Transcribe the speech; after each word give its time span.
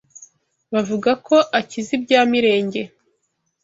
bavuga 0.73 1.09
ngo 1.19 1.37
«Akize 1.59 1.91
ibya 1.97 2.21
Mirenge» 2.31 2.81